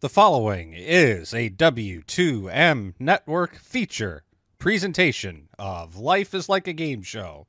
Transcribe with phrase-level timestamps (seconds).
[0.00, 4.22] The following is a W2M network feature
[4.58, 7.46] presentation of Life is Like a Game Show.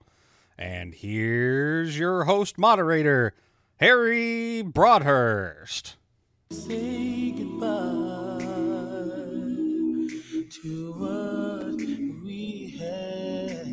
[0.58, 3.34] And here's your host moderator,
[3.78, 5.96] Harry Broadhurst.
[6.52, 8.44] Say goodbye
[10.62, 11.78] to what
[12.26, 13.66] we had.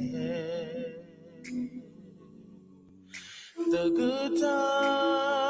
[3.72, 5.47] The good time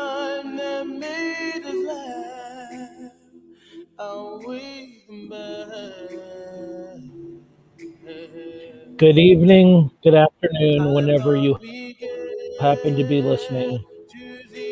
[8.97, 11.55] Good evening, good afternoon, whenever you
[12.61, 13.85] happen to be listening.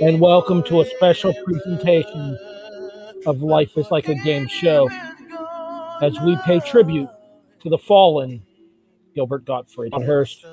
[0.01, 2.39] And welcome to a special presentation
[3.27, 4.89] of Life is Like a Game show
[6.03, 7.09] as we pay tribute
[7.65, 8.41] to the fallen
[9.17, 10.47] Gilbert Gottfried Hurst.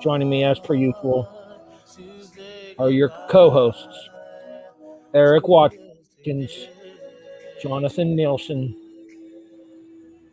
[0.00, 1.28] Joining me as per usual
[2.78, 4.10] are your co hosts
[5.12, 6.68] Eric Watkins,
[7.62, 8.74] Jonathan Nielsen,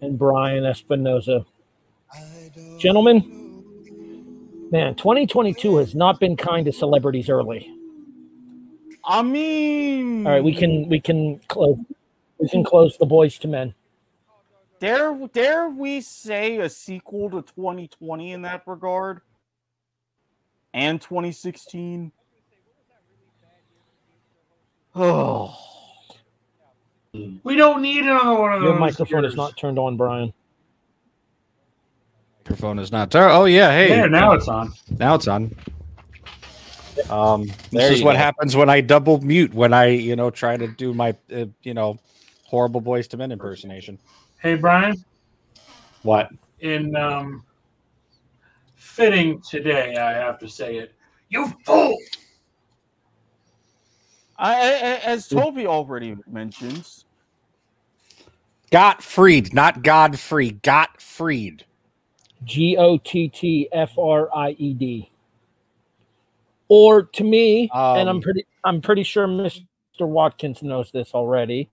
[0.01, 1.45] and Brian Espinoza.
[2.79, 3.19] Gentlemen,
[4.71, 7.71] man, 2022 has not been kind to celebrities early.
[9.05, 11.77] I mean, All right, we can we can close
[12.39, 13.73] we can close the Boyz II Men.
[14.79, 19.21] dare dare we say a sequel to 2020 in that regard,
[20.73, 22.11] and 2016.
[24.95, 25.68] Oh,
[27.13, 28.79] We don't need another one of Your those.
[28.79, 30.31] microphone is not turned on, Brian.
[32.39, 33.29] Microphone is not there.
[33.29, 33.71] Oh, yeah.
[33.71, 34.73] Hey, There, now it's on.
[34.97, 35.55] now it's on.
[37.09, 38.17] Um, this is what go.
[38.19, 41.73] happens when I double mute when I, you know, try to do my, uh, you
[41.73, 41.97] know,
[42.43, 43.97] horrible Boyz II Men impersonation.
[44.39, 45.03] Hey, Brian.
[46.03, 46.29] What?
[46.59, 47.43] In um,
[48.75, 50.93] fitting today, I have to say it.
[51.29, 51.97] You fool!
[54.39, 56.87] I, I- as Toby already mentioned,
[58.71, 60.51] Gottfried, not Godfrey.
[60.51, 61.65] Gottfried.
[62.43, 65.11] G O T T F R I E D.
[66.67, 69.65] Or to me, and I'm Um, pretty I'm pretty sure Mr.
[70.01, 71.69] Watkins knows this already.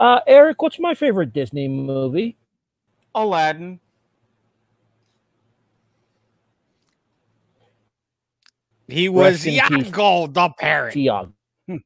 [0.00, 2.36] Uh, Eric, what's my favorite Disney movie?
[3.14, 3.78] Aladdin.
[8.88, 9.46] He was Rest.
[9.46, 10.92] Iago the parrot.
[10.92, 11.32] Tiago.
[11.66, 11.76] Hmm.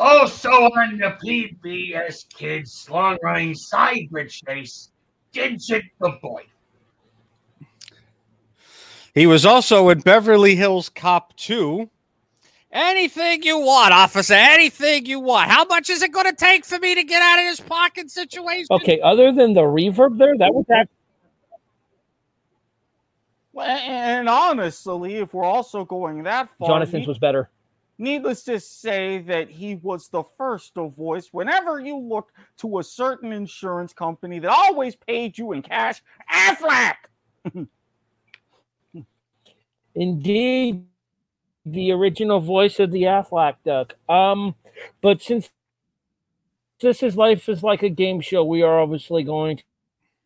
[0.00, 4.88] Also oh, on the PBS Kids long running Cyberchase,
[5.30, 6.44] Digit the Boy.
[9.14, 11.90] He was also in Beverly Hills Cop 2.
[12.72, 14.32] Anything you want, officer.
[14.32, 15.50] Anything you want.
[15.50, 18.08] How much is it going to take for me to get out of this parking
[18.08, 18.68] situation?
[18.70, 20.99] Okay, other than the reverb there, that was act- Well,
[23.60, 27.50] And honestly, if we're also going that far, Jonathan's need- was better.
[27.98, 32.82] needless to say that he was the first to voice whenever you look to a
[32.82, 36.02] certain insurance company that always paid you in cash,
[36.32, 36.94] Aflac.
[39.94, 40.86] Indeed,
[41.66, 43.94] the original voice of the Aflac duck.
[44.08, 44.54] Um,
[45.02, 45.50] but since
[46.80, 49.60] this is life is like a game show, we are obviously going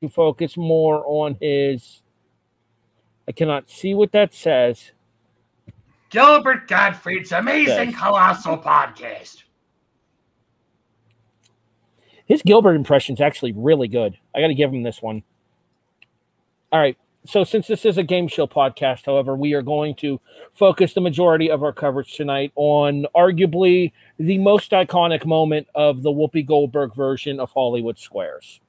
[0.01, 2.03] to focus more on his.
[3.29, 4.93] I cannot see what that says.
[6.11, 7.99] Gilbert Gottfried's amazing Yes.
[7.99, 9.43] colossal podcast.
[12.26, 14.17] His Gilbert impression is actually really good.
[14.35, 15.23] I got to give him this one.
[16.73, 16.97] All right.
[17.26, 20.20] so since this is a game show podcast, however, we are going to
[20.53, 26.11] focus the majority of our coverage tonight on arguably the most iconic moment of the
[26.11, 28.61] Whoopi Goldberg version of Hollywood Squares.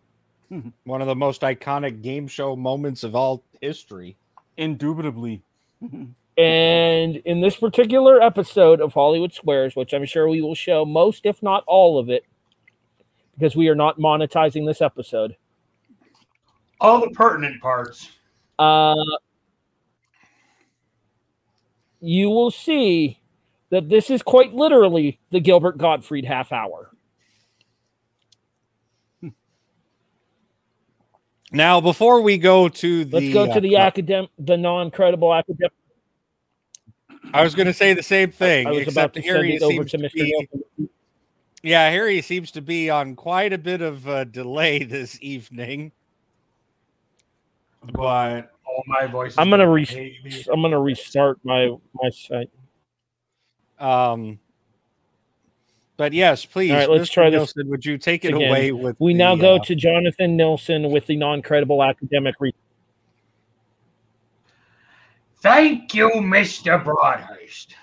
[0.84, 4.16] One of the most iconic game show moments of all history.
[4.57, 5.42] Indubitably.
[6.38, 11.25] And in this particular episode of Hollywood Squares, which I'm sure we will show most,
[11.25, 12.25] if not all of it,
[13.36, 15.36] because we are not monetizing this episode,
[16.81, 18.10] All the pertinent parts.
[18.60, 18.96] uh,
[22.01, 23.19] you will see
[23.69, 26.92] that this is quite literally the Gilbert Gottfried half hour.
[31.56, 35.72] Now, before we go to the, Let's go to the uh, academic, the non-credible academic.
[37.34, 38.68] I was going to say the same thing.
[38.68, 40.13] I was about except to here send he it over seems to to Mr.
[40.13, 40.90] be- Nielsen.
[41.63, 45.94] Yeah, Harry seems to be on quite a bit of uh, delay this evening.
[47.94, 49.38] But All my voices.
[49.38, 52.50] I'm gonna re- I'm gonna restart my my site.
[53.80, 54.40] um
[55.98, 57.14] but yes, please, All right, let's Mr.
[57.14, 58.50] try this Nielsen, would you take it again.
[58.50, 62.36] away with We the, now go uh, to Jonathan Nielsen with the non-credible academic.
[62.40, 62.54] Re-
[65.42, 66.84] Thank you, Mr.
[66.84, 67.76] Broadhurst.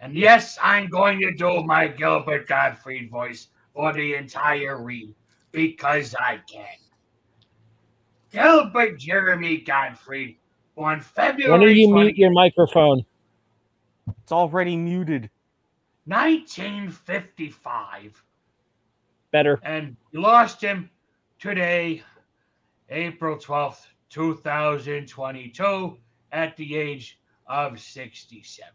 [0.00, 5.14] And yes, I'm going to do my Gilbert Gottfried voice for the entire read
[5.52, 6.66] because I can.
[8.32, 10.36] Gilbert Jeremy Gottfried
[10.76, 13.04] on February when do you 20 mute your microphone?
[14.22, 15.30] It's already muted.
[16.06, 18.22] 1955
[19.32, 19.58] Better.
[19.64, 20.88] and we lost him
[21.38, 22.02] today,
[22.90, 25.96] April 12th, 2022,
[26.32, 27.18] at the age
[27.48, 28.72] of 67.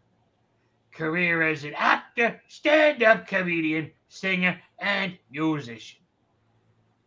[0.92, 6.00] Career as an actor, stand up comedian, singer, and musician.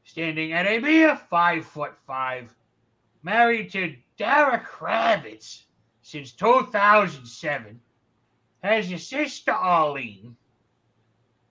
[0.03, 2.53] Standing at a mere five foot five,
[3.21, 5.65] married to Dara Kravitz
[6.01, 7.79] since 2007,
[8.65, 10.35] has a sister Arlene,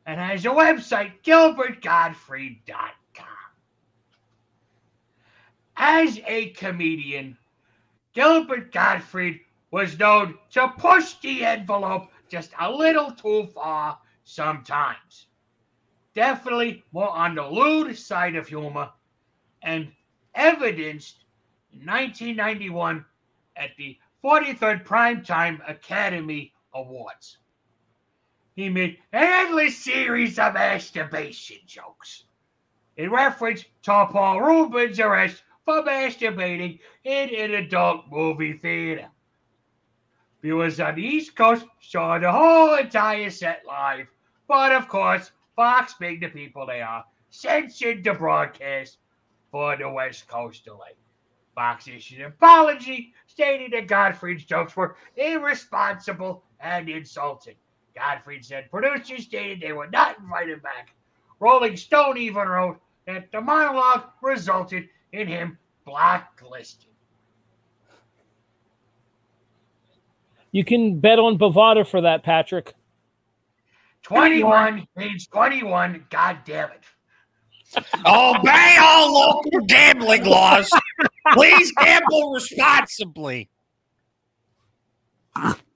[0.07, 3.27] and has a website, gilbertgottfried.com.
[5.77, 7.37] As a comedian,
[8.15, 9.41] Gilbert Gottfried
[9.71, 15.27] was known to push the envelope just a little too far sometimes.
[16.15, 18.91] Definitely more on the lewd side of humor,
[19.63, 19.91] and
[20.35, 21.25] evidenced
[21.73, 23.05] in 1991
[23.57, 27.39] at the 43rd Primetime Academy Awards.
[28.57, 32.25] He made endless series of masturbation jokes
[32.97, 39.09] in reference to Paul Reubens' arrest for masturbating in an adult movie theater.
[40.43, 44.07] Viewers on the East Coast saw the whole entire set live,
[44.47, 48.99] but of course, Fox, being the people they are, censored the broadcast
[49.51, 50.95] for the West Coast delay.
[51.55, 57.55] Fox issued an apology, stating that Gottfried's jokes were irresponsible and insulting.
[57.95, 60.95] Gottfried said producers stated they would not invite him back.
[61.39, 66.89] Rolling Stone even wrote that the monologue resulted in him blacklisted.
[70.51, 72.75] You can bet on Bovada for that, Patrick.
[74.03, 76.85] 21 means 21, god damn it.
[78.07, 80.71] obey all local gambling laws.
[81.33, 83.49] Please gamble responsibly.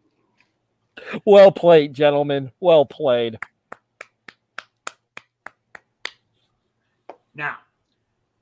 [1.25, 2.53] Well played, gentlemen.
[2.61, 3.39] Well played.
[7.35, 7.57] Now,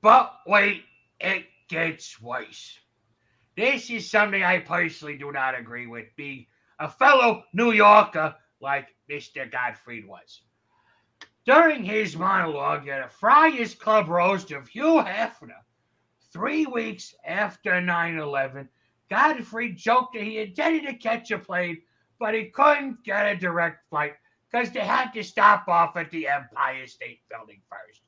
[0.01, 0.83] but wait,
[1.19, 2.79] it gets worse.
[3.55, 6.45] This is something I personally do not agree with, being
[6.79, 9.51] a fellow New Yorker like Mr.
[9.51, 10.41] Gottfried was.
[11.45, 15.61] During his monologue at a Friars Club roast of Hugh Hefner,
[16.33, 18.69] three weeks after 9 11,
[19.09, 21.81] Gottfried joked that he intended to catch a plane,
[22.19, 24.13] but he couldn't get a direct flight
[24.49, 28.01] because they had to stop off at the Empire State Building first.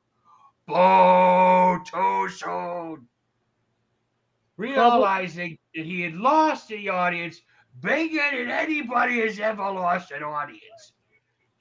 [0.67, 3.07] Boo, too soon.
[4.57, 7.41] Realizing that he had lost the audience
[7.81, 10.93] bigger than anybody has ever lost an audience,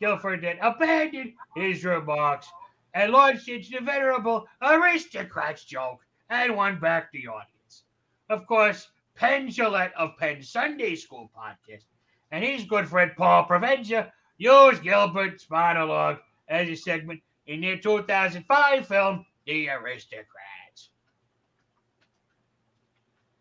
[0.00, 2.48] Guilford then abandoned his remarks
[2.94, 6.00] and launched into the venerable aristocrats joke
[6.30, 7.84] and won back the audience.
[8.28, 11.84] Of course, Penn Jillette of Penn Sunday School podcast
[12.30, 16.18] and his good friend Paul Provenza used Gilbert's monologue
[16.48, 20.90] as a segment in their 2005 film, The Aristocrats.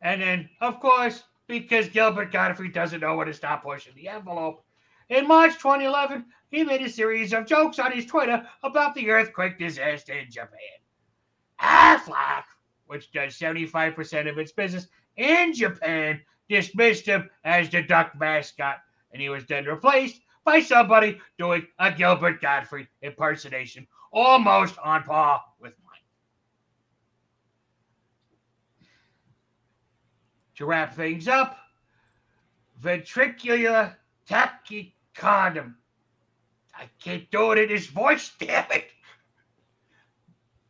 [0.01, 4.63] And then, of course, because Gilbert Gottfried doesn't know when to stop pushing the envelope,
[5.09, 9.57] in March 2011, he made a series of jokes on his Twitter about the earthquake
[9.57, 10.59] disaster in Japan.
[11.61, 12.43] Aflac,
[12.87, 18.77] which does 75% of its business in Japan dismissed him as the duck mascot,
[19.11, 25.43] and he was then replaced by somebody doing a Gilbert Gottfried impersonation, almost on par
[25.59, 25.99] with mine.
[30.55, 31.57] To wrap things up,
[32.81, 33.95] ventricular
[34.29, 35.73] tachycardia.
[36.73, 38.87] I can't do it in his voice, damn it.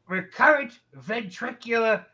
[0.08, 2.06] Recurrent ventricular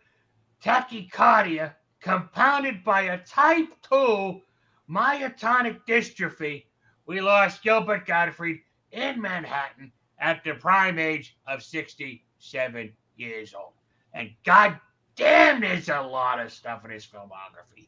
[0.63, 4.41] tachycardia compounded by a type 2
[4.89, 6.65] myotonic dystrophy.
[7.07, 8.59] We lost Gilbert Gottfried
[8.91, 13.73] in Manhattan at the prime age of 67 years old.
[14.13, 14.79] And god
[15.15, 17.87] damn, there's a lot of stuff in his filmography.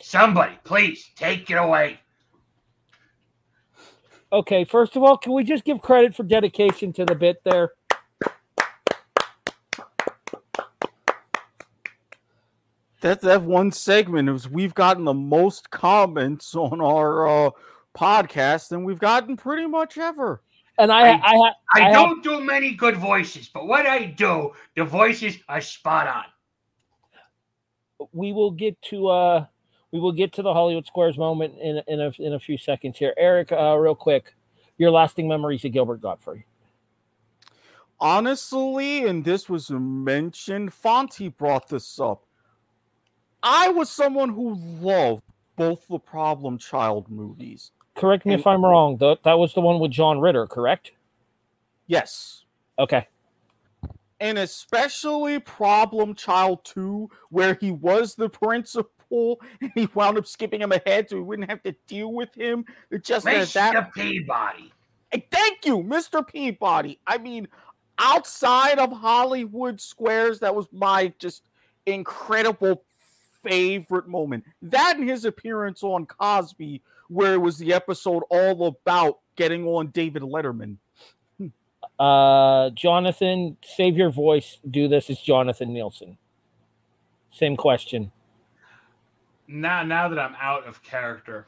[0.00, 1.98] Somebody, please take it away.
[4.32, 7.72] Okay, first of all, can we just give credit for dedication to the bit there?
[13.00, 17.50] That that one segment is we've gotten the most comments on our uh,
[17.96, 20.42] podcast than we've gotten pretty much ever.
[20.78, 24.04] And I, I, I, I, I have- don't do many good voices, but what I
[24.04, 26.24] do, the voices are spot on.
[28.12, 29.44] we will get to uh
[29.90, 32.98] we will get to the Hollywood Squares moment in in a in a few seconds
[32.98, 33.14] here.
[33.16, 34.34] Eric, uh, real quick,
[34.76, 36.44] your lasting memories of Gilbert Gottfried.
[38.00, 42.22] Honestly, and this was mentioned, Fonty brought this up.
[43.42, 45.22] I was someone who loved
[45.56, 47.72] both the Problem Child movies.
[47.94, 48.96] Correct me if I'm wrong.
[48.98, 50.92] That that was the one with John Ritter, correct?
[51.86, 52.44] Yes.
[52.78, 53.06] Okay.
[54.20, 60.60] and especially Problem Child 2, where he was the principal and he wound up skipping
[60.60, 62.64] him ahead so he wouldn't have to deal with him.
[62.90, 63.52] It just as Mr.
[63.54, 63.94] that.
[63.94, 64.72] Peabody.
[65.30, 66.26] Thank you, Mr.
[66.26, 66.98] Peabody.
[67.06, 67.48] I mean,
[67.98, 71.44] outside of Hollywood Squares, that was my just
[71.86, 72.82] incredible
[73.48, 74.44] favorite moment.
[74.62, 79.88] That and his appearance on Cosby, where it was the episode all about getting on
[79.88, 80.76] David Letterman.
[81.98, 84.58] Uh, Jonathan, save your voice.
[84.70, 86.16] Do this It's Jonathan Nielsen.
[87.32, 88.12] Same question.
[89.48, 91.46] now now that I'm out of character,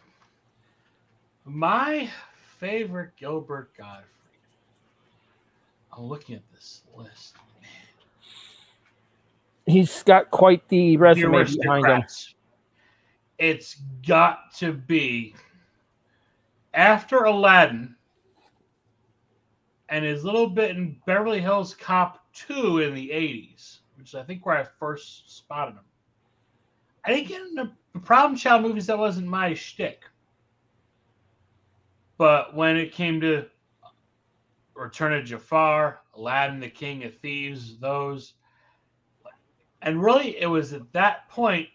[1.44, 2.10] my
[2.58, 4.06] favorite Gilbert Gottfried.
[5.96, 7.34] I'm looking at this list.
[9.70, 12.02] He's got quite the resume behind him.
[13.38, 15.34] It's got to be
[16.74, 17.94] after Aladdin
[19.88, 24.22] and his little bit in Beverly Hills Cop 2 in the 80s, which is I
[24.22, 25.84] think where I first spotted him.
[27.04, 30.02] I didn't get into the Problem Child movies, that wasn't my shtick.
[32.18, 33.46] But when it came to
[34.74, 38.34] Return of Jafar, Aladdin, the King of Thieves, those,
[39.82, 41.68] and really it was at that point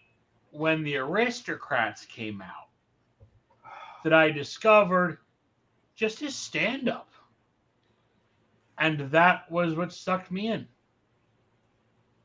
[0.50, 2.68] when the aristocrats came out
[4.04, 5.18] that I discovered
[5.96, 7.10] just his stand up.
[8.78, 10.66] And that was what sucked me in.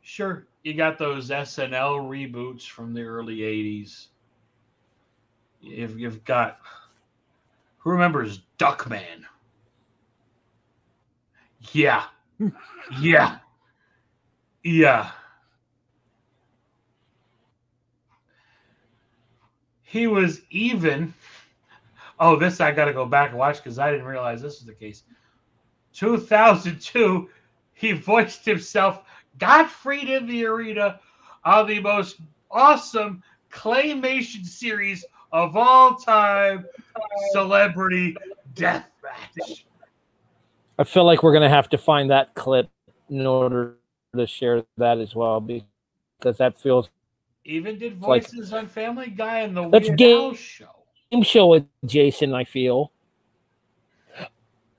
[0.01, 4.07] Sure, you got those SNL reboots from the early 80s.
[5.61, 6.57] You've, you've got,
[7.77, 9.23] who remembers Duckman?
[11.71, 12.03] Yeah.
[12.99, 13.37] Yeah.
[14.63, 15.11] Yeah.
[19.91, 21.13] He was even.
[22.17, 24.65] Oh, this I got to go back and watch because I didn't realize this was
[24.65, 25.03] the case.
[25.93, 27.29] 2002,
[27.73, 29.03] he voiced himself
[29.37, 31.01] Gottfried in the arena
[31.43, 32.17] on the most
[32.49, 33.21] awesome
[33.51, 36.65] claymation series of all time,
[37.33, 38.15] Celebrity
[38.53, 39.63] Deathmatch.
[40.79, 42.69] I feel like we're gonna have to find that clip
[43.09, 43.75] in order
[44.15, 46.89] to share that as well because that feels
[47.45, 50.65] Even did like- voices on Family Guy and the That's Weird game- Al show.
[51.11, 52.33] game show with Jason.
[52.33, 52.91] I feel.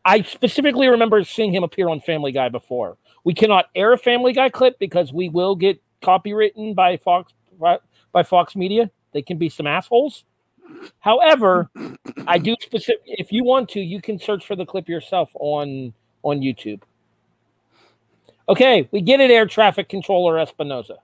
[0.04, 2.96] I specifically remember seeing him appear on Family Guy before.
[3.24, 7.78] We cannot air a Family Guy clip because we will get copywritten by Fox by,
[8.10, 8.90] by Fox Media.
[9.12, 10.24] They can be some assholes.
[11.00, 11.70] However,
[12.26, 13.02] I do specific.
[13.06, 15.92] If you want to, you can search for the clip yourself on
[16.24, 16.82] on YouTube.
[18.48, 20.96] Okay, we get it, air traffic controller Espinoza.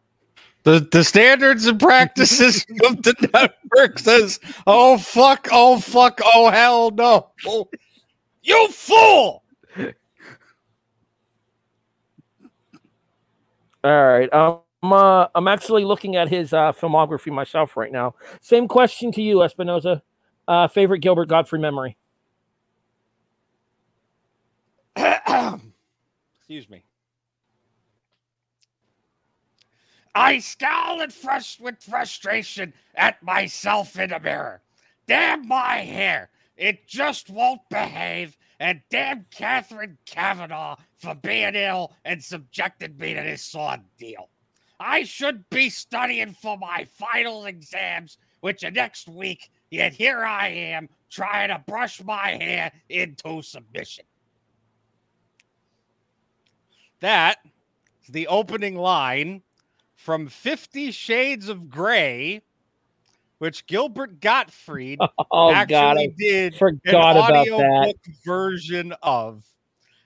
[0.64, 5.48] The the standards and practices of the network says, "Oh fuck!
[5.52, 6.20] Oh fuck!
[6.34, 7.30] Oh hell no!
[7.46, 7.68] Oh,
[8.42, 9.42] you fool!"
[13.84, 14.32] All right.
[14.32, 18.14] Um, I'm, uh, I'm actually looking at his uh, filmography myself right now.
[18.40, 20.02] Same question to you, Espinoza.
[20.46, 21.96] Uh, favorite Gilbert Gottfried memory?
[24.96, 26.84] Excuse me.
[30.14, 34.62] I scowl at frust- with frustration at myself in the mirror.
[35.06, 36.30] Damn my hair.
[36.56, 38.36] It just won't behave.
[38.60, 44.28] And damn Katherine Kavanagh for being ill and subjected me to this sod deal.
[44.80, 50.48] I should be studying for my final exams, which are next week, yet here I
[50.48, 54.04] am trying to brush my hair into submission.
[57.00, 57.38] That
[58.02, 59.42] is the opening line
[59.98, 62.40] from Fifty Shades of Grey,
[63.38, 65.00] which Gilbert Gottfried
[65.30, 67.94] Oh actually God, did forgot an about that.
[68.24, 69.44] version of.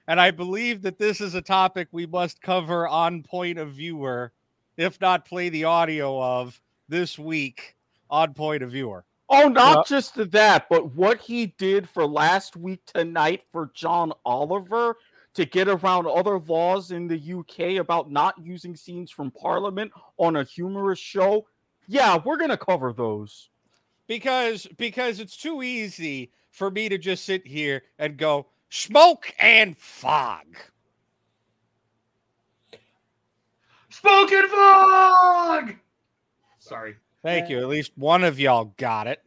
[0.08, 4.32] And I believe that this is a topic we must cover on Point of Viewer,
[4.76, 7.76] if not play the audio of this week
[8.10, 9.04] on Point of Viewer.
[9.28, 9.96] Oh, not Yeah.
[9.96, 14.96] just that, but what he did for last week tonight for John Oliver
[15.34, 20.36] to get around other laws in the UK about not using scenes from Parliament on
[20.36, 21.46] a humorous show.
[21.88, 23.48] Yeah, we're gonna cover those.
[24.06, 29.76] Because because it's too easy for me to just sit here and go smoke and
[29.78, 30.46] fog.
[33.88, 35.74] Spoken fog.
[36.58, 36.96] Sorry.
[37.22, 37.58] Thank you.
[37.58, 39.22] At least one of y'all got it.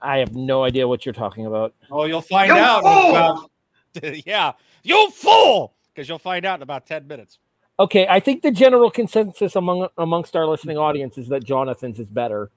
[0.00, 1.74] I have no idea what you're talking about.
[1.90, 2.84] Oh, you'll find You out.
[2.84, 4.22] in fool!
[4.26, 4.52] yeah,
[4.86, 5.74] you fool!
[5.94, 7.38] Because you'll find out in about 10 minutes.
[7.78, 12.08] Okay, I think the general consensus among amongst our listening audience is that Jonathan's is
[12.08, 12.50] better.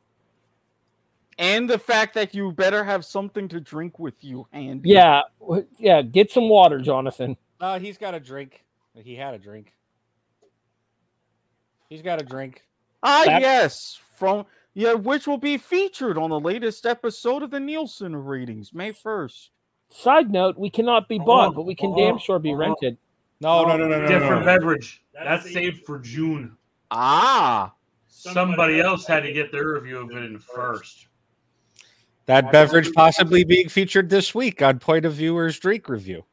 [1.38, 4.90] And the fact that you better have something to drink with you handy.
[4.90, 5.22] Yeah,
[5.78, 6.02] yeah.
[6.02, 7.38] Get some water, Jonathan.
[7.60, 8.64] Uh, he's got a drink.
[8.94, 9.74] He had a drink.
[11.90, 12.64] He's got a drink.
[13.02, 17.60] Ah, That- yes, from yeah, which will be featured on the latest episode of the
[17.60, 19.52] Nielsen ratings, May first.
[19.90, 22.56] Side note: We cannot be bought, Oh, but we can oh, damn sure be oh.
[22.56, 22.98] rented.
[23.42, 24.08] No, no, no, no, no.
[24.08, 24.46] Different no, no.
[24.46, 25.04] beverage.
[25.14, 26.56] That's saved for June.
[26.92, 27.74] Ah,
[28.08, 31.08] Somebody else had to get their review of it in first.
[32.26, 36.26] That beverage possibly being featured this week on Point of Viewer's drink review.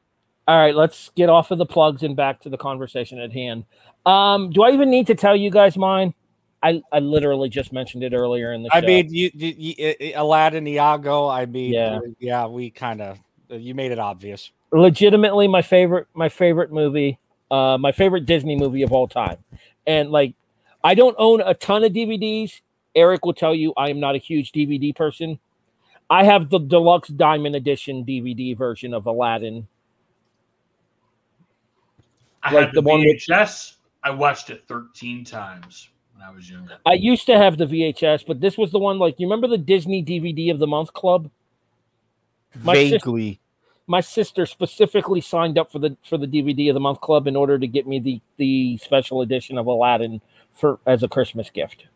[0.49, 3.65] All right, let's get off of the plugs and back to the conversation at hand.
[4.05, 6.13] Um, do I even need to tell you guys mine?
[6.63, 8.79] I, I literally just mentioned it earlier in the show.
[8.79, 11.29] I mean, you, you, you, uh, Aladdin, Iago.
[11.29, 12.01] I mean, Yeah.
[12.19, 13.19] yeah, we kind of
[13.51, 14.51] you made it obvious.
[14.73, 17.19] legitimately my favorite my favorite movie
[17.51, 19.37] uh my favorite disney movie of all time
[19.87, 20.35] and like
[20.83, 22.61] i don't own a ton of dvds
[22.97, 25.39] eric will tell you i am not a huge dvd person
[26.11, 29.67] i have the deluxe diamond edition dvd version of aladdin
[32.43, 33.73] I Like had the, the one with- VHS.
[34.05, 36.79] I watched it 13 times when I was younger.
[36.87, 39.59] i used to have the vhs but this was the one like you remember the
[39.59, 41.29] disney dvd of the month club
[42.63, 43.41] My sis- vaguely.
[43.87, 47.37] my sister specifically signed up for the for the dvd of the month club in
[47.37, 50.21] order to get me the the special edition of aladdin
[50.53, 51.87] for as a christmas gift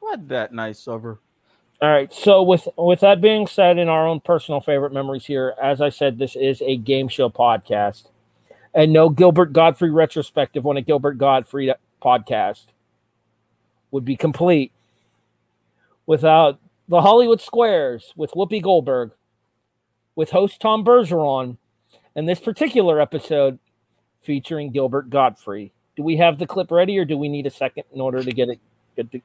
[0.00, 1.18] What that nice of her.
[1.80, 2.12] All right.
[2.12, 5.88] So with with that being said, in our own personal favorite memories here, as I
[5.88, 8.08] said, this is a game show podcast,
[8.74, 12.64] and no Gilbert Gottfried retrospective on a Gilbert Gottfried podcast
[13.92, 14.72] would be complete
[16.06, 16.58] without
[16.90, 19.12] the Hollywood Squares with Whoopi Goldberg,
[20.16, 21.56] with host Tom Bergeron,
[22.16, 23.58] and this particular episode
[24.22, 25.70] featuring Gilbert Gottfried.
[25.96, 28.32] Do we have the clip ready, or do we need a second in order to
[28.32, 28.58] get it?
[28.96, 29.22] Get the,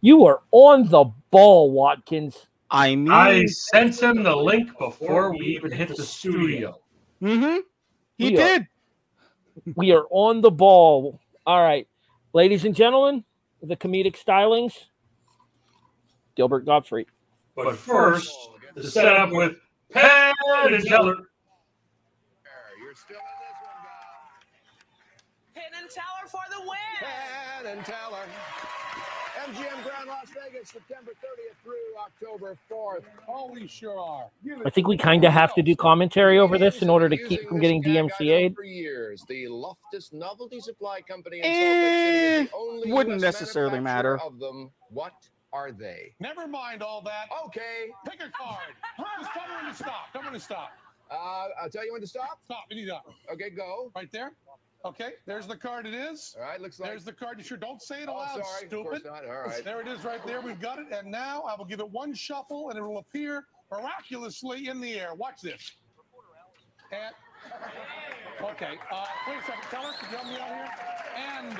[0.00, 2.46] you are on the ball, Watkins.
[2.70, 6.78] I mean, I sent him the link before we even hit the studio.
[7.20, 7.58] mm-hmm.
[8.16, 8.66] He We are- did.
[9.74, 11.20] We are on the ball.
[11.44, 11.88] All right,
[12.32, 13.24] ladies and gentlemen,
[13.60, 14.72] the comedic stylings.
[16.34, 17.06] Gilbert Gottfried.
[17.54, 18.34] But first,
[18.76, 19.56] to set up with
[19.90, 21.14] Penn and Teller.
[22.80, 25.54] You're still in this one, guys.
[25.54, 26.78] Penn and Teller for the win.
[27.00, 28.24] Penn and Teller.
[29.48, 33.02] MGM Grand Las Vegas, September 30th through October 4th.
[33.28, 34.26] Oh, we sure are.
[34.64, 37.48] I think we kind of have to do commentary over this in order to keep
[37.48, 38.54] from getting DMCA'd.
[38.54, 42.92] For years, the Loftus Novelty Supply Company in Eh, Salt Lake City is the only
[42.92, 44.18] wouldn't US necessarily matter.
[44.18, 45.12] Of them, what
[45.52, 46.14] are they?
[46.20, 47.26] Never mind all that.
[47.46, 48.74] Okay, Pick a card.
[49.20, 50.12] Just tell me when to stop.
[50.12, 50.70] Tell me when to stop.
[51.10, 52.40] uh, I'll tell you when to stop.
[52.44, 52.64] Stop.
[52.70, 53.02] We need that.
[53.32, 53.90] Okay, go.
[53.94, 54.32] Right there.
[54.84, 55.12] Okay.
[55.26, 55.86] There's the card.
[55.86, 56.34] It is.
[56.38, 56.90] All right, looks like.
[56.90, 57.38] There's the card.
[57.38, 59.24] You sure don't say it oh, aloud, sorry, of course not.
[59.24, 59.64] All right.
[59.64, 60.40] There it is right there.
[60.40, 60.86] We've got it.
[60.92, 64.98] And now I will give it one shuffle and it will appear miraculously in the
[64.98, 65.14] air.
[65.14, 65.72] Watch this.
[66.90, 67.14] And
[68.50, 68.74] okay.
[68.90, 69.62] Uh, wait a second.
[69.70, 69.96] Tell us.
[70.02, 70.68] You help me out here?
[71.16, 71.58] And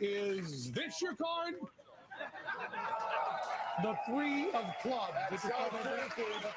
[0.00, 1.54] is this your card?
[3.82, 5.12] The three of clubs.
[5.30, 6.54] This so the three clubs.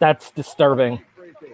[0.00, 1.02] That's disturbing.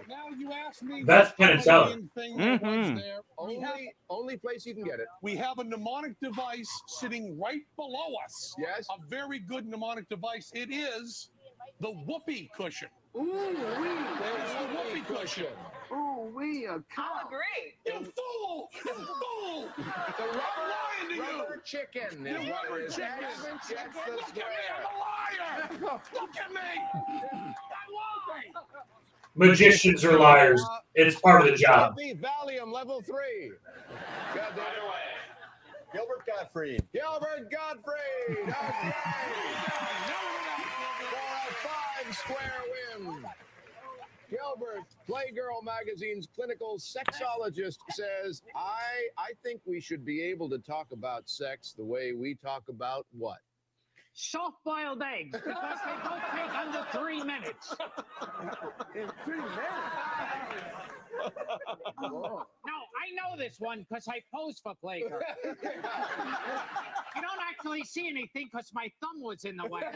[0.07, 1.03] Now you ask me.
[1.03, 1.87] That's what Penn and Teller.
[1.87, 2.95] fucking thing that was mm-hmm.
[2.95, 3.19] there.
[3.45, 5.07] We have, Only, only place you can get it.
[5.21, 8.55] we have a mnemonic device sitting right below us.
[8.57, 8.87] Yes.
[8.89, 10.49] A very good mnemonic device.
[10.53, 11.29] It is
[11.81, 12.87] the whoopee cushion.
[13.15, 13.89] Ooh, wee.
[14.19, 15.45] There's the whoopee cushion.
[15.91, 17.21] Ooh, wee, a cow.
[17.25, 17.73] agree.
[17.85, 18.69] You fool!
[18.85, 19.69] You fool!
[19.77, 19.83] The
[20.23, 21.21] I'm lying to you.
[21.21, 22.95] rubber, rubber chicken You is what rubber it is.
[22.95, 23.09] chicken.
[23.21, 23.67] That's- that's
[24.05, 24.41] the Look at me,
[24.75, 25.99] I'm a liar!
[26.13, 26.59] Look at me!
[26.61, 27.43] I
[27.93, 28.63] lied!
[29.35, 30.63] Magicians are liars.
[30.95, 31.91] It's part of the job.
[31.99, 33.51] Happy Valium level three.
[34.33, 35.93] God damn it.
[35.93, 36.83] Gilbert Gottfried.
[36.93, 38.53] Gilbert Gottfried.
[38.57, 38.93] Okay.
[41.09, 42.53] For a five square
[42.99, 43.23] win.
[44.29, 50.87] Gilbert, Playgirl magazine's clinical sexologist says, I I think we should be able to talk
[50.91, 53.39] about sex the way we talk about what?
[54.17, 57.75] soft boiled eggs because they both take under three minutes.
[59.23, 59.53] Three minutes.
[62.01, 65.21] No, I know this one because I posed for Playgirl.
[67.15, 69.81] You don't actually see anything because my thumb was in the way.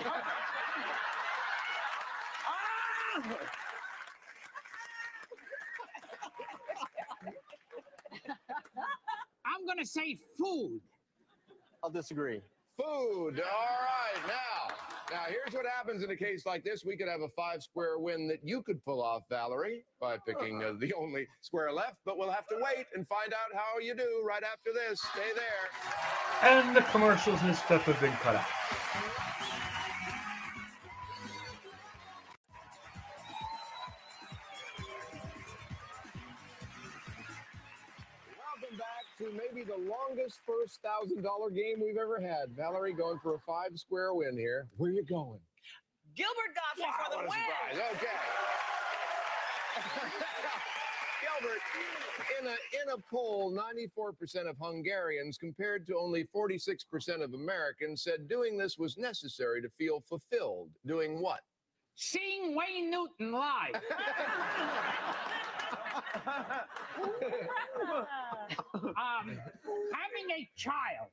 [3.14, 3.61] Ah!
[9.72, 10.82] I'm gonna say food.
[11.82, 12.42] I'll disagree.
[12.78, 12.86] Food.
[12.86, 14.28] All right.
[14.28, 14.76] Now,
[15.10, 16.84] now here's what happens in a case like this.
[16.84, 20.62] We could have a five square win that you could pull off, Valerie, by picking
[20.62, 21.96] uh, the only square left.
[22.06, 25.00] But we'll have to wait and find out how you do right after this.
[25.14, 26.52] Stay there.
[26.52, 29.31] And the commercials and stuff have been cut out.
[40.26, 42.56] The first thousand dollar game we've ever had.
[42.56, 44.68] Valerie going for a five square win here.
[44.78, 45.40] Where you going?
[46.16, 47.40] Gilbert Gottfried for the What a win.
[47.40, 47.96] surprise.
[47.96, 48.20] Okay.
[51.22, 51.62] Gilbert,
[52.42, 58.28] in a in a poll, 94% of Hungarians, compared to only 46% of Americans, said
[58.28, 60.70] doing this was necessary to feel fulfilled.
[60.86, 61.40] Doing what?
[61.96, 63.76] Seeing Wayne Newton live.
[68.98, 71.10] um, having a child.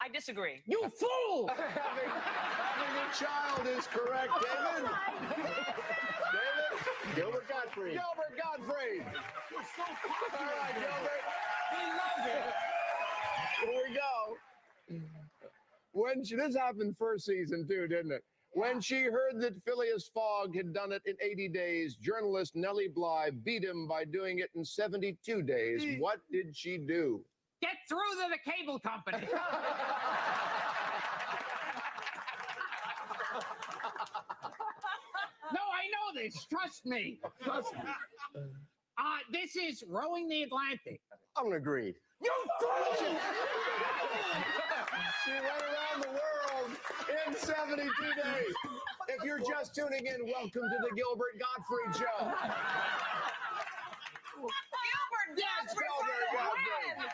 [0.00, 0.62] I disagree.
[0.66, 1.48] You fool!
[1.56, 4.90] having, having a child is correct, David.
[6.32, 7.14] David?
[7.16, 7.92] Gilbert Gottfried.
[7.92, 9.04] Gilbert Gottfried.
[9.08, 11.22] All right, Gilbert.
[11.72, 12.44] We love it.
[13.64, 14.36] Here we go.
[15.92, 18.22] When she, this happened first season too, didn't it?
[18.56, 23.28] When she heard that Phileas Fogg had done it in 80 days, journalist Nellie Bly
[23.44, 26.00] beat him by doing it in 72 days.
[26.00, 27.20] What did she do?
[27.60, 29.28] Get through to the cable company.
[35.52, 36.46] no, I know this.
[36.50, 37.20] Trust me.
[37.42, 37.80] Trust me.
[38.34, 41.02] Uh, this is rowing the Atlantic.
[41.36, 41.94] I'm gonna agree.
[42.22, 42.70] You fool!
[45.26, 46.35] She went around the world
[47.26, 47.82] in 72
[48.14, 48.54] days.
[49.08, 52.32] If you're just tuning in, welcome to the Gilbert Gottfried Show.
[54.36, 56.96] Gilbert Yes, Gottfried Gilbert for Gottfried.
[56.98, 57.10] win.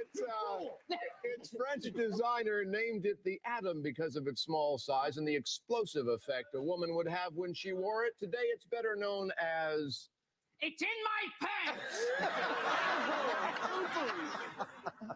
[0.00, 5.26] It's uh, its French designer named it the Atom because of its small size and
[5.26, 8.12] the explosive effect a woman would have when she wore it.
[8.18, 10.08] Today, it's better known as.
[10.60, 12.06] It's in my pants.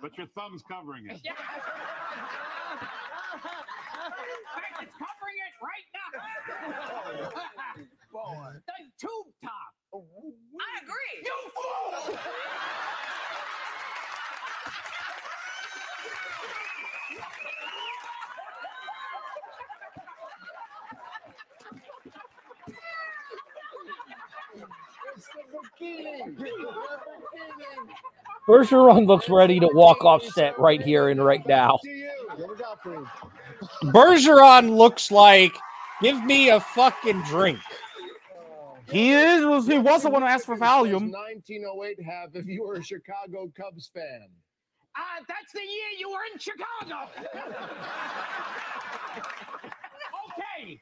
[0.01, 1.21] But your thumb's covering it.
[1.23, 1.33] Yeah.
[1.35, 1.63] Fact,
[4.83, 6.11] it's covering it right now.
[8.67, 9.73] the tube top.
[9.95, 9.97] I
[10.83, 11.23] agree.
[11.23, 12.19] You fool!
[25.15, 25.43] It's the bikini.
[25.43, 25.72] The bikini.
[28.49, 31.79] Bergeron looks ready to walk off set right here and right now.
[31.85, 33.07] To you, Gilbert Gottfried.
[33.85, 35.53] Bergeron looks like,
[36.01, 37.61] give me a fucking drink.
[38.91, 39.45] He is.
[39.47, 41.11] Was he was the one who asked for volume.
[41.11, 44.29] 1908 have if you were a Chicago Cubs fan?
[44.95, 47.09] Uh, that's the year you were in Chicago.
[50.29, 50.79] okay,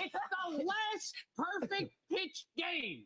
[0.00, 3.01] it's the last perfect pitch game.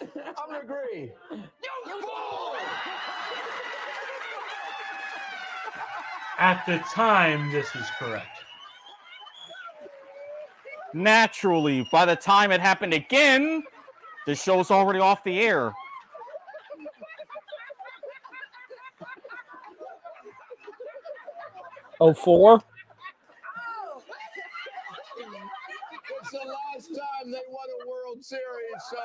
[0.00, 1.12] I'm gonna agree.
[1.30, 2.56] You fool!
[6.38, 8.26] At the time, this is correct.
[10.94, 13.62] Naturally, by the time it happened again,
[14.26, 15.72] the show's already off the air.
[22.00, 22.62] Oh four.
[26.22, 29.02] It's the last time they won a World Series, so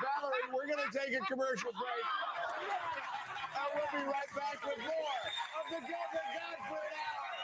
[0.00, 2.06] Valerie, we're gonna take a commercial break.
[3.56, 5.18] And we'll be right back with more
[5.58, 7.34] of the Gilbert Gottfried Hour.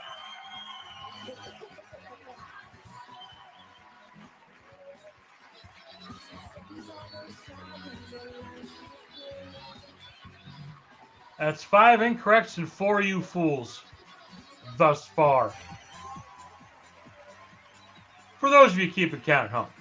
[11.41, 13.83] That's five incorrects and four you fools
[14.79, 15.53] thus far.
[18.39, 19.80] For those of you keeping count at home.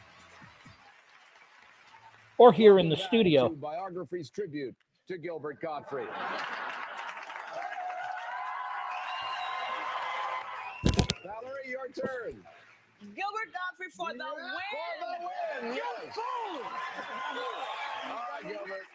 [2.39, 3.49] Or here in the studio.
[3.49, 4.73] to Biography's tribute
[5.10, 6.08] to Gilbert Gottfried.
[11.23, 12.41] Valerie, your turn.
[13.02, 14.54] Gilbert Gottfried for the win.
[14.71, 16.17] For the win, yes.
[18.08, 18.86] All right, Gilbert.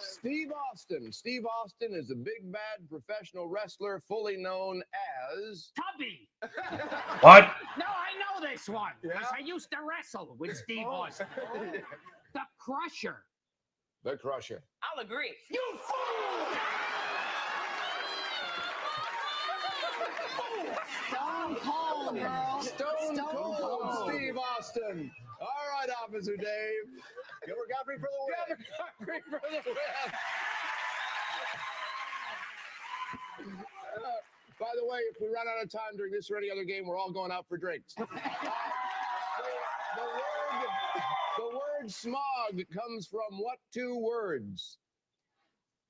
[0.00, 1.12] Steve Austin.
[1.12, 4.82] Steve Austin is a big bad professional wrestler, fully known
[5.46, 5.70] as.
[5.76, 6.28] Tubby.
[7.20, 7.52] What?
[7.78, 9.36] No, I know this one because Yeah?
[9.36, 11.06] I used to wrestle with Steve Oh.
[12.30, 12.42] Austin.
[12.42, 13.24] The Crusher.
[14.04, 14.62] The Crusher.
[14.82, 15.32] I'll agree.
[15.50, 16.56] You fool!
[21.08, 22.62] Stone Cold, girl.
[22.62, 25.10] Stone Cold Steve Austin.
[25.40, 27.02] All right, Officer Dave.
[27.46, 28.58] Gilbert Gottfried for the win.
[28.58, 29.74] Gilbert Gottfried for the win.
[33.96, 34.20] Uh,
[34.58, 36.86] by the way, if we run out of time during this or any other game,
[36.86, 37.94] we're all going out for drinks.
[39.96, 41.02] the, the word,
[41.38, 44.78] the word smog comes from what two words?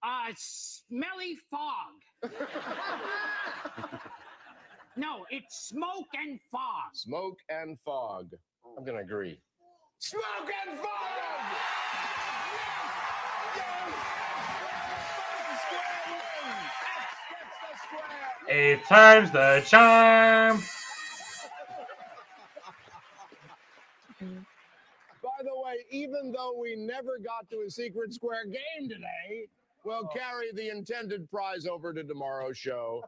[0.02, 2.32] Uh, smelly fog.
[4.96, 6.94] no, it's smoke and fog.
[6.94, 8.30] Smoke and fog.
[8.78, 9.40] I'm going to agree.
[9.98, 10.24] Smoke
[10.68, 10.88] and fog!
[18.48, 20.58] Eight times the charm.
[20.58, 20.79] By the
[25.70, 29.46] way, even though we never got to a secret square game today,
[29.84, 30.18] we'll oh.
[30.18, 33.02] carry the intended prize over to tomorrow's show.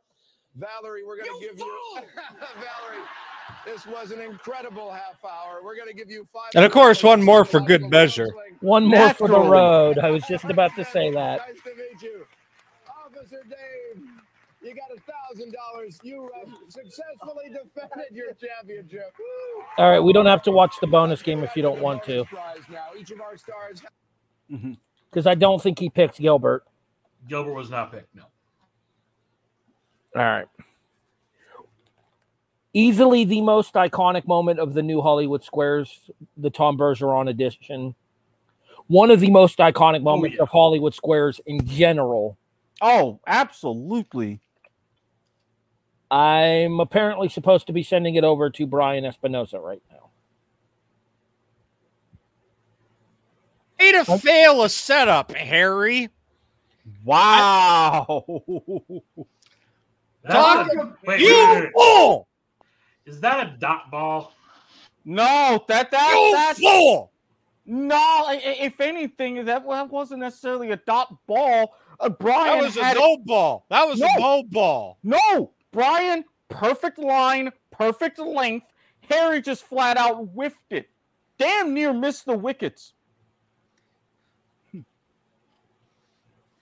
[0.57, 1.79] Valerie, we're going to give you.
[1.95, 3.05] Valerie,
[3.65, 5.61] this was an incredible half hour.
[5.65, 6.51] We're going to give you five.
[6.55, 8.29] And of course, one more for good measure.
[8.61, 9.99] One more for the road.
[9.99, 11.41] I was just about to say that.
[11.49, 12.27] Nice to meet you.
[13.05, 14.03] Officer Dave,
[14.63, 15.99] you got a thousand dollars.
[16.03, 19.13] You uh, successfully defended your championship.
[19.19, 19.65] Woo!
[19.79, 22.25] All right, we don't have to watch the bonus game if you don't want to,
[22.25, 22.87] Prize now.
[22.99, 23.83] Each of our stars
[24.51, 24.73] mm-hmm.
[25.11, 26.65] because I don't think he picked Gilbert.
[27.29, 28.15] Gilbert was not picked.
[28.15, 28.25] No.
[30.15, 30.47] All right.
[32.75, 37.95] Easily the most iconic moment of the new Hollywood Squares, the Tom Bergeron edition.
[38.87, 40.43] One of the most iconic oh, moments yeah.
[40.43, 42.39] of Hollywood Squares in general.
[42.81, 44.41] Oh, absolutely.
[46.13, 50.11] I'm apparently supposed to be sending it over to Brian Espinoza right now.
[53.81, 56.11] Way to fail a setup, Harry.
[57.05, 58.05] Wow.
[60.31, 61.73] Talk- a- wait, wait, You wait, wait.
[61.75, 62.29] fool!
[63.07, 64.33] Is that a dot ball?
[65.05, 67.11] no, that that You that's fool!
[67.67, 67.97] no.
[67.97, 71.75] i- i- If anything, that wasn't necessarily a dot ball.
[71.99, 73.65] Uh, Brian That was a had no ball.
[73.71, 74.19] That was a No.
[74.19, 74.99] no ball.
[75.03, 75.51] no.
[75.73, 78.67] Brian, perfect line, perfect length.
[79.11, 80.89] Harry just flat out whiffed it.
[81.39, 82.93] Damn near missed the wickets.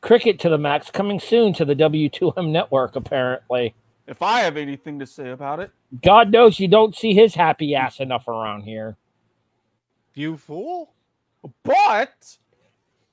[0.01, 3.75] Cricket to the Max coming soon to the W2M network, apparently.
[4.07, 5.71] If I have anything to say about it,
[6.03, 8.97] God knows you don't see his happy ass enough around here.
[10.15, 10.95] You fool!
[11.63, 12.37] but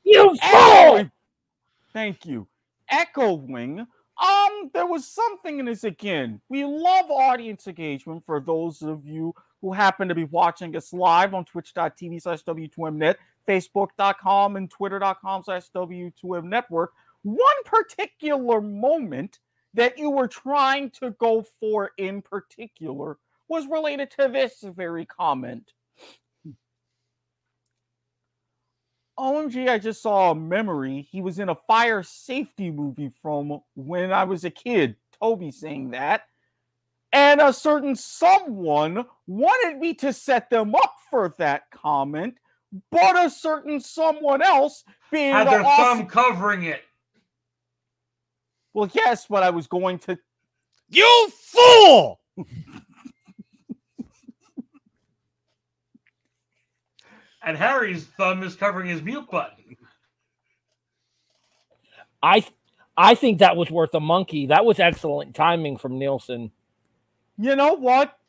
[0.04, 0.38] You fool!
[0.42, 1.12] Echoing-
[1.94, 2.48] Thank you.
[2.90, 3.86] Echoing.
[4.20, 6.42] Um, there was something in this again.
[6.50, 11.34] We love audience engagement for those of you who happen to be watching us live
[11.34, 13.16] on twitch.tv slash W2Mnet,
[13.48, 16.94] facebook.com, and twitter.com slash W2M network.
[17.24, 19.40] One particular moment
[19.74, 25.74] that you were trying to go for in particular was related to this very comment.
[29.20, 31.08] OMG, I just saw a memory.
[31.12, 34.96] He was in a fire safety movie from when I was a kid.
[35.20, 36.24] Toby saying that.
[37.14, 42.36] And a certain someone wanted me to set them up for that comment,
[42.92, 46.82] but a certain someone else being Had their awesome- thumb covering it.
[48.74, 50.20] Well, yes, but I was going to
[50.90, 52.20] You fool!
[57.48, 59.78] And Harry's thumb is covering his mute button.
[62.22, 62.46] I
[62.98, 64.48] I think that was worth a monkey.
[64.48, 66.52] That was excellent timing from Nielsen.
[67.38, 68.20] You know what?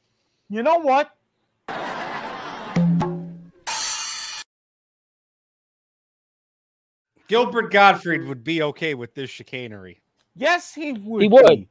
[0.49, 1.11] You know what?
[7.27, 10.01] Gilbert Gottfried would be okay with this chicanery.
[10.37, 11.23] Yes, he would.
[11.23, 11.67] He would.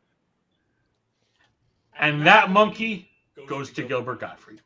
[1.98, 3.10] And that monkey
[3.48, 4.62] goes to Gilbert Gottfried.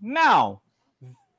[0.00, 0.62] Now,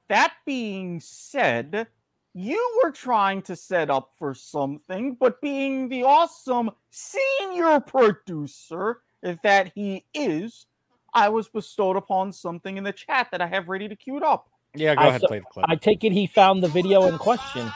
[0.07, 1.87] that being said,
[2.33, 8.99] you were trying to set up for something, but being the awesome senior producer
[9.43, 10.65] that he is,
[11.13, 14.49] I was bestowed upon something in the chat that I have ready to queue up.
[14.75, 15.65] Yeah, go I ahead, saw- play the clip.
[15.67, 17.71] I take it he found the video in question.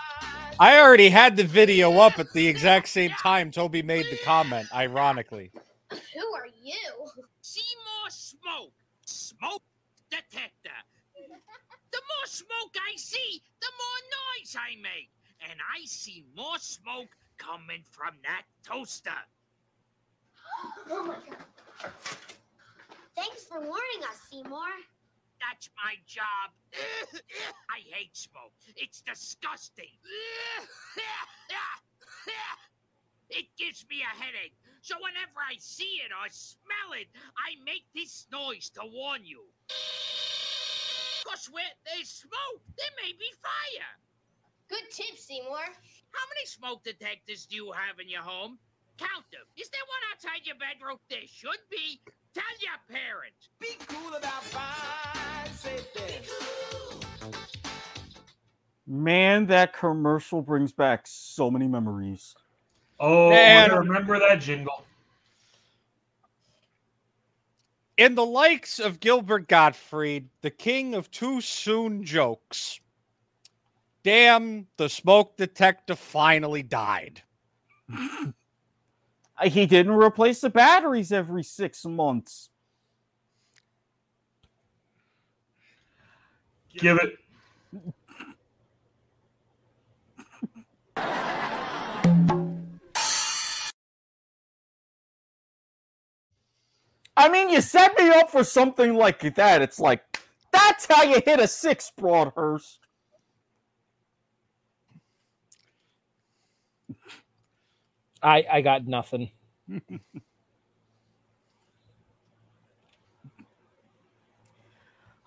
[0.60, 4.67] I already had the video up at the exact same time Toby made the comment,
[4.74, 5.52] ironically.
[5.89, 6.76] Who are you?
[7.41, 8.72] Seymour Smoke,
[9.06, 9.63] smoke
[10.12, 10.69] detector.
[11.91, 14.01] The more smoke I see, the more
[14.38, 15.10] noise I make.
[15.49, 19.12] And I see more smoke coming from that toaster.
[20.91, 21.91] Oh my god.
[23.15, 24.69] Thanks for warning us, Seymour.
[25.41, 26.53] That's my job.
[27.69, 28.53] I hate smoke.
[28.75, 29.89] It's disgusting.
[33.29, 34.56] It gives me a headache.
[34.82, 39.41] So whenever I see it or smell it, I make this noise to warn you.
[41.34, 43.89] Because where there's smoke, there may be fire.
[44.69, 45.58] Good tip, Seymour.
[45.58, 48.60] How many smoke detectors do you have in your home?
[49.00, 49.41] Count them.
[49.58, 50.98] Is there one outside your bedroom?
[51.10, 52.00] There should be.
[52.36, 53.50] Tell your parents.
[53.60, 56.30] Be cool about fire safety.
[58.86, 62.36] Man, that commercial brings back so many memories.
[63.00, 63.72] Oh, Man.
[63.72, 64.86] I remember that jingle.
[68.03, 72.81] In the likes of Gilbert Gottfried, the king of too soon jokes,
[74.03, 77.21] damn, the smoke detector finally died.
[79.45, 82.49] He didn't replace the batteries every six months.
[86.77, 87.17] Give it.
[97.17, 99.62] I mean, you set me up for something like that.
[99.62, 100.04] It's like,
[100.52, 102.80] that's how you hit a six, Broadhurst.
[108.23, 109.32] I I got nothing.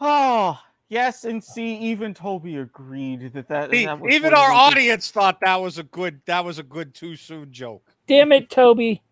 [0.00, 5.10] Oh, yes, and see, even Toby agreed that that, E- that was Even our audience
[5.10, 7.92] thought that was a good that was a good too soon joke.
[8.08, 9.02] Damn it, Toby.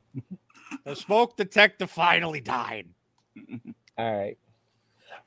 [0.84, 2.88] The smoke detector finally died.
[3.98, 4.38] All right.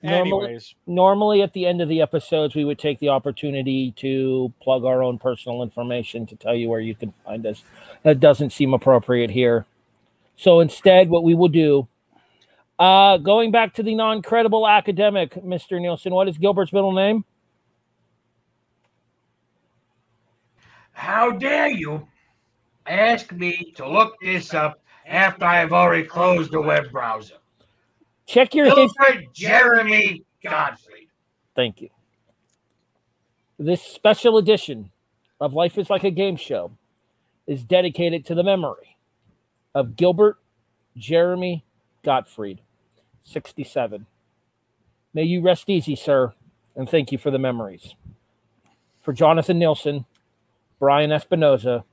[0.03, 4.53] Normally, Anyways, normally at the end of the episodes, we would take the opportunity to
[4.61, 7.63] plug our own personal information to tell you where you can find us.
[8.03, 9.65] That doesn't seem appropriate here.
[10.35, 11.87] So instead, what we will do,
[12.77, 15.81] uh, going back to the non credible academic, Mr.
[15.81, 17.25] Nielsen, what is Gilbert's middle name?
[20.91, 22.07] How dare you
[22.85, 27.35] ask me to look this up after I have already closed the web browser?
[28.25, 28.87] Check your history.
[29.07, 31.07] Gilbert Jeremy Gottfried.
[31.55, 31.89] Thank you.
[33.57, 34.91] This special edition
[35.39, 36.71] of Life is Like a Game Show
[37.47, 38.97] is dedicated to the memory
[39.73, 40.37] of Gilbert
[40.95, 41.63] Jeremy
[42.03, 42.61] Gottfried,
[43.23, 44.05] 67.
[45.13, 46.33] May you rest easy, sir,
[46.75, 47.95] and thank you for the memories.
[49.01, 50.05] For Jonathan Nielsen,
[50.79, 51.83] Brian Espinoza,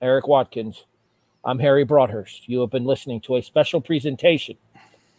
[0.00, 0.86] Eric Watkins,
[1.44, 2.48] I'm Harry Broadhurst.
[2.48, 4.56] You have been listening to a special presentation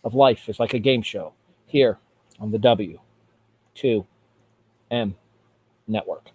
[0.05, 1.33] of Life is Like a Game Show
[1.65, 1.97] here
[2.39, 4.05] on the W2M
[5.85, 6.29] Network.